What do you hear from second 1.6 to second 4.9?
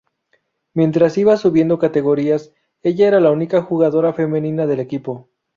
categorías ella era la única jugadora femenina del